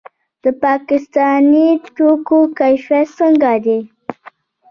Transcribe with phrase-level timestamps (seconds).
[0.43, 3.79] د پاکستاني توکو کیفیت څنګه دی؟